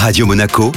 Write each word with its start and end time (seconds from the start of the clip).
Radio 0.00 0.26
Monaco, 0.26 0.70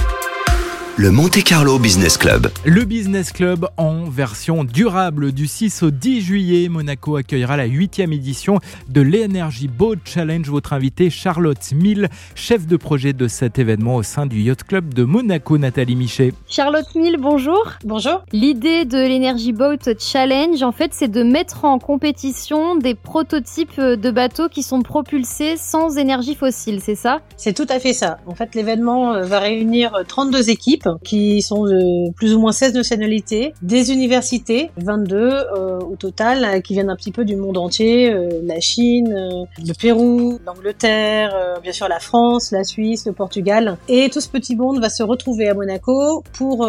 le 1.01 1.09
Monte 1.09 1.43
Carlo 1.43 1.79
Business 1.79 2.15
Club. 2.15 2.51
Le 2.63 2.85
Business 2.85 3.31
Club 3.31 3.67
en 3.77 4.03
version 4.03 4.63
durable 4.63 5.31
du 5.31 5.47
6 5.47 5.81
au 5.81 5.89
10 5.89 6.21
juillet. 6.21 6.69
Monaco 6.69 7.15
accueillera 7.15 7.57
la 7.57 7.65
huitième 7.65 8.13
édition 8.13 8.59
de 8.87 9.01
l'Energy 9.01 9.67
Boat 9.67 9.95
Challenge. 10.05 10.47
Votre 10.47 10.73
invité 10.73 11.09
Charlotte 11.09 11.71
Mille, 11.71 12.07
chef 12.35 12.67
de 12.67 12.77
projet 12.77 13.13
de 13.13 13.27
cet 13.27 13.57
événement 13.57 13.95
au 13.95 14.03
sein 14.03 14.27
du 14.27 14.41
Yacht 14.41 14.63
Club 14.63 14.93
de 14.93 15.03
Monaco, 15.03 15.57
Nathalie 15.57 15.95
Michet. 15.95 16.33
Charlotte 16.47 16.93
Mille, 16.93 17.17
bonjour. 17.17 17.63
Bonjour. 17.83 18.21
L'idée 18.31 18.85
de 18.85 18.99
l'Energy 18.99 19.53
Boat 19.53 19.97
Challenge, 19.97 20.61
en 20.61 20.71
fait, 20.71 20.93
c'est 20.93 21.09
de 21.09 21.23
mettre 21.23 21.65
en 21.65 21.79
compétition 21.79 22.75
des 22.75 22.93
prototypes 22.93 23.81
de 23.81 24.11
bateaux 24.11 24.49
qui 24.49 24.61
sont 24.61 24.83
propulsés 24.83 25.57
sans 25.57 25.97
énergie 25.97 26.35
fossile, 26.35 26.79
c'est 26.79 26.93
ça? 26.93 27.21
C'est 27.37 27.53
tout 27.53 27.67
à 27.69 27.79
fait 27.79 27.93
ça. 27.93 28.19
En 28.27 28.35
fait, 28.35 28.53
l'événement 28.53 29.13
euh, 29.13 29.23
va 29.23 29.39
réunir 29.39 29.93
32 30.07 30.51
équipes 30.51 30.90
qui 31.03 31.41
sont 31.41 31.65
de 31.65 32.11
plus 32.13 32.33
ou 32.33 32.39
moins 32.39 32.51
16 32.51 32.73
nationalités, 32.73 33.53
des 33.61 33.91
universités, 33.91 34.71
22 34.77 35.17
euh, 35.17 35.79
au 35.79 35.95
total, 35.95 36.43
euh, 36.43 36.59
qui 36.61 36.73
viennent 36.73 36.89
un 36.89 36.95
petit 36.95 37.11
peu 37.11 37.25
du 37.25 37.35
monde 37.35 37.57
entier, 37.57 38.11
euh, 38.11 38.41
la 38.43 38.59
Chine, 38.59 39.13
le 39.57 39.73
Pérou, 39.73 40.39
l'Angleterre, 40.45 41.59
bien 41.61 41.71
sûr 41.71 41.87
la 41.87 41.99
France, 41.99 42.51
la 42.51 42.63
Suisse, 42.63 43.05
le 43.05 43.13
Portugal. 43.13 43.77
Et 43.87 44.09
tout 44.09 44.21
ce 44.21 44.29
petit 44.29 44.55
monde 44.55 44.79
va 44.79 44.89
se 44.89 45.03
retrouver 45.03 45.49
à 45.49 45.53
Monaco 45.53 46.23
pour 46.33 46.67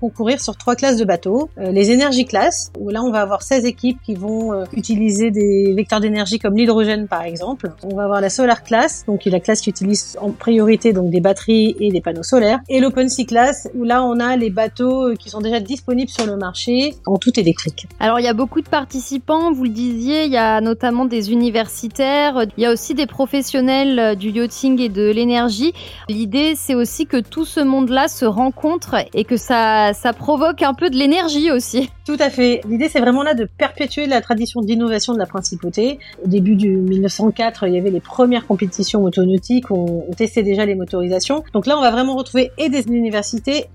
concourir 0.00 0.40
sur 0.40 0.56
trois 0.56 0.76
classes 0.76 0.96
de 0.96 1.04
bateaux. 1.04 1.48
Les 1.56 1.90
énergies 1.90 2.24
classes, 2.24 2.72
où 2.78 2.90
là 2.90 3.02
on 3.02 3.10
va 3.10 3.20
avoir 3.20 3.42
16 3.42 3.64
équipes 3.64 3.98
qui 4.04 4.14
vont 4.14 4.64
utiliser 4.72 5.30
des 5.30 5.72
vecteurs 5.74 6.00
d'énergie 6.00 6.38
comme 6.38 6.56
l'hydrogène 6.56 7.08
par 7.08 7.22
exemple. 7.22 7.72
On 7.82 7.94
va 7.94 8.04
avoir 8.04 8.20
la 8.20 8.30
solar 8.30 8.62
class, 8.62 9.04
donc 9.06 9.20
qui 9.20 9.28
est 9.28 9.32
la 9.32 9.40
classe 9.40 9.60
qui 9.60 9.70
utilise 9.70 10.16
en 10.20 10.30
priorité 10.30 10.92
donc 10.92 11.10
des 11.10 11.20
batteries 11.20 11.76
et 11.80 11.90
des 11.90 12.00
panneaux 12.00 12.22
solaires. 12.22 12.60
Et 12.68 12.80
l'open 12.80 13.08
sea 13.08 13.26
où 13.74 13.84
là 13.84 14.02
on 14.02 14.18
a 14.20 14.36
les 14.36 14.50
bateaux 14.50 15.08
euh, 15.08 15.14
qui 15.14 15.30
sont 15.30 15.40
déjà 15.40 15.60
disponibles 15.60 16.10
sur 16.10 16.26
le 16.26 16.36
marché 16.36 16.94
en 17.06 17.16
tout 17.16 17.38
électrique. 17.38 17.86
Alors, 18.00 18.20
il 18.20 18.24
y 18.24 18.28
a 18.28 18.34
beaucoup 18.34 18.60
de 18.60 18.68
participants, 18.68 19.52
vous 19.52 19.64
le 19.64 19.70
disiez, 19.70 20.24
il 20.24 20.32
y 20.32 20.36
a 20.36 20.60
notamment 20.60 21.04
des 21.04 21.32
universitaires, 21.32 22.44
il 22.56 22.62
y 22.62 22.66
a 22.66 22.72
aussi 22.72 22.94
des 22.94 23.06
professionnels 23.06 23.98
euh, 23.98 24.14
du 24.14 24.30
yachting 24.30 24.80
et 24.80 24.88
de 24.88 25.10
l'énergie. 25.10 25.72
L'idée, 26.08 26.54
c'est 26.56 26.74
aussi 26.74 27.06
que 27.06 27.18
tout 27.18 27.44
ce 27.44 27.60
monde-là 27.60 28.08
se 28.08 28.24
rencontre 28.24 28.96
et 29.14 29.24
que 29.24 29.36
ça, 29.36 29.92
ça 29.92 30.12
provoque 30.12 30.62
un 30.62 30.74
peu 30.74 30.90
de 30.90 30.96
l'énergie 30.96 31.50
aussi. 31.50 31.90
Tout 32.06 32.16
à 32.20 32.30
fait. 32.30 32.60
L'idée, 32.68 32.88
c'est 32.88 33.00
vraiment 33.00 33.24
là 33.24 33.34
de 33.34 33.48
perpétuer 33.58 34.06
la 34.06 34.20
tradition 34.20 34.60
d'innovation 34.60 35.12
de 35.12 35.18
la 35.18 35.26
principauté. 35.26 35.98
Au 36.24 36.28
début 36.28 36.54
du 36.54 36.76
1904, 36.76 37.66
il 37.66 37.74
y 37.74 37.78
avait 37.78 37.90
les 37.90 38.00
premières 38.00 38.46
compétitions 38.46 39.00
motonautiques, 39.00 39.70
on, 39.72 40.04
on 40.08 40.12
testait 40.12 40.44
déjà 40.44 40.64
les 40.64 40.76
motorisations. 40.76 41.42
Donc 41.52 41.66
là, 41.66 41.76
on 41.76 41.80
va 41.80 41.90
vraiment 41.90 42.14
retrouver 42.14 42.52
et 42.58 42.68
des 42.68 42.86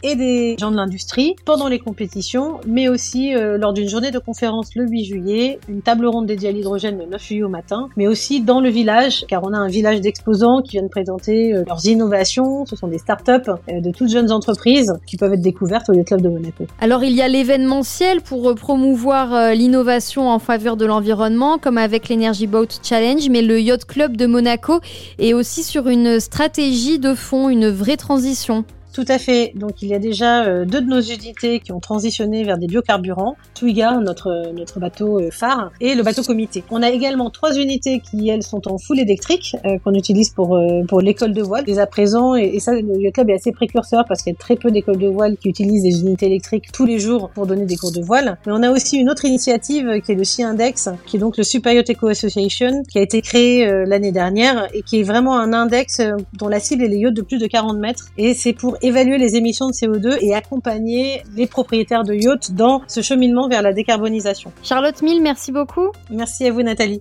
et 0.04 0.16
des 0.16 0.56
gens 0.60 0.72
de 0.72 0.76
l'industrie 0.76 1.36
pendant 1.46 1.68
les 1.68 1.80
compétitions, 1.80 2.60
mais 2.66 2.88
aussi 2.88 3.36
euh, 3.36 3.58
lors 3.58 3.74
d'une 3.74 3.90
journée 3.90 4.12
de 4.12 4.20
conférence 4.20 4.76
le 4.76 4.88
8 4.88 5.06
juillet, 5.06 5.60
une 5.68 5.82
table 5.82 6.06
ronde 6.06 6.26
dédiée 6.26 6.50
à 6.50 6.52
l'hydrogène 6.52 6.98
le 6.98 7.06
9 7.06 7.22
juillet 7.22 7.44
au 7.44 7.50
matin, 7.50 7.90
mais 7.98 8.08
aussi 8.08 8.42
dans 8.42 8.62
le 8.62 8.70
village, 8.70 9.26
car 9.28 9.44
on 9.44 9.54
a 9.54 9.58
un 9.58 9.68
village 9.68 10.02
d'exposants 10.02 10.62
qui 10.62 10.72
viennent 10.72 10.90
présenter 10.90 11.54
euh, 11.54 11.64
leurs 11.68 11.86
innovations. 11.86 12.66
Ce 12.66 12.76
sont 12.76 12.88
des 12.88 12.98
startups 12.98 13.32
euh, 13.70 13.82
de 13.82 13.92
toutes 13.92 14.10
jeunes 14.10 14.32
entreprises 14.32 14.94
qui 15.06 15.18
peuvent 15.18 15.34
être 15.34 15.42
découvertes 15.42 15.90
au 15.90 15.94
Yacht 15.94 16.08
Club 16.08 16.22
de 16.22 16.30
Monaco. 16.30 16.66
Alors 16.80 17.04
il 17.04 17.14
y 17.14 17.22
a 17.22 17.28
l'événementiel 17.28 18.22
pour 18.22 18.54
promouvoir 18.56 19.54
l'innovation 19.54 20.30
en 20.30 20.40
faveur 20.40 20.78
de 20.78 20.86
l'environnement, 20.86 21.58
comme 21.58 21.78
avec 21.78 22.10
l'Energy 22.10 22.48
Boat 22.48 22.68
Challenge, 22.84 23.30
mais 23.30 23.42
le 23.42 23.60
Yacht 23.60 23.86
Club 23.86 24.18
de 24.18 24.26
Monaco 24.26 24.80
est 25.20 25.34
aussi 25.34 25.64
sur 25.64 25.88
une 25.88 26.20
stratégie 26.20 27.00
de 27.00 27.14
fond, 27.14 27.50
une 27.50 27.70
vraie 27.70 27.98
transition. 27.98 28.66
Tout 28.94 29.06
à 29.08 29.18
fait. 29.18 29.54
Donc 29.56 29.82
il 29.82 29.88
y 29.88 29.94
a 29.94 30.00
déjà 30.00 30.44
euh, 30.44 30.66
deux 30.66 30.82
de 30.82 30.88
nos 30.88 31.00
unités 31.00 31.62
qui 31.62 31.72
ont 31.72 31.80
transitionné 31.80 32.44
vers 32.44 32.58
des 32.58 32.68
biocarburants, 32.68 33.38
Twiga, 33.56 34.00
notre 34.02 34.52
notre 34.54 34.80
bateau 34.80 35.20
euh, 35.20 35.30
phare, 35.32 35.72
et 35.80 35.96
le 35.96 36.04
bateau 36.04 36.24
comité. 36.24 36.64
On 36.72 36.84
a 36.84 36.90
également 36.90 37.30
trois 37.30 37.56
unités 37.58 38.02
qui 38.02 38.28
elles 38.30 38.44
sont 38.44 38.68
en 38.68 38.78
full 38.78 39.00
électrique 39.00 39.56
euh, 39.66 39.78
qu'on 39.84 39.94
utilise 39.94 40.32
pour 40.32 40.60
pour 40.90 41.02
l'école 41.02 41.34
de 41.34 41.42
voile 41.42 41.64
dès 41.64 41.80
à 41.80 41.88
présent 41.88 42.36
et, 42.36 42.60
ça 42.60 42.74
le 42.74 43.00
yacht 43.00 43.14
club 43.14 43.30
est 43.30 43.36
assez 43.36 43.52
précurseur 43.52 44.04
parce 44.08 44.22
qu'il 44.22 44.34
y 44.34 44.36
a 44.36 44.40
très 44.40 44.56
peu 44.56 44.72
d'écoles 44.72 44.98
de 44.98 45.08
voile 45.08 45.38
qui 45.38 45.50
utilisent 45.50 45.84
des 45.84 46.02
unités 46.02 46.26
électriques 46.26 46.72
tous 46.74 46.86
les 46.86 47.00
jours 47.00 47.30
pour 47.34 47.48
donner 47.48 47.66
des 47.66 47.78
cours 47.78 47.92
de 47.92 48.02
voile. 48.02 48.38
Mais 48.46 48.52
on 48.52 48.62
a 48.62 48.72
aussi 48.72 48.98
une 48.98 49.10
autre 49.10 49.26
initiative 49.26 50.02
qui 50.06 50.12
est 50.12 50.16
le 50.16 50.24
Sea 50.24 50.44
Index, 50.44 50.90
qui 51.06 51.18
est 51.18 51.20
donc 51.20 51.38
le 51.38 51.44
Super 51.44 51.74
Yacht 51.74 51.90
Eco 51.90 52.08
Association, 52.08 52.84
qui 52.90 53.00
a 53.00 53.02
été 53.02 53.22
créé 53.22 53.66
l'année 53.86 54.12
dernière 54.12 54.68
et 54.74 54.82
qui 54.82 55.00
est 55.00 55.04
vraiment 55.04 55.38
un 55.38 55.54
index 55.54 56.02
dont 56.34 56.48
la 56.48 56.60
cible 56.60 56.84
est 56.84 56.88
les 56.88 56.98
yachts 56.98 57.16
de 57.16 57.22
plus 57.22 57.38
de 57.38 57.48
40 57.48 57.78
mètres 57.78 58.08
et 58.18 58.34
c'est 58.34 58.54
pour 58.54 58.78
évaluer 58.82 59.18
les 59.18 59.36
émissions 59.36 59.68
de 59.68 59.74
CO2 59.74 60.18
et 60.22 60.36
accompagner 60.36 61.24
les 61.36 61.48
propriétaires 61.48 62.04
de 62.04 62.14
yachts 62.14 62.52
dans 62.52 62.82
ce 62.88 63.02
cheminement 63.02 63.48
vers 63.48 63.62
la 63.62 63.74
décarbonisation. 63.74 64.52
Charlotte 64.64 65.02
Mille, 65.02 65.22
merci 65.22 65.52
beaucoup. 65.52 65.92
Merci 66.10 66.46
à 66.48 66.52
vous 66.52 66.64
Nathalie. 66.64 67.00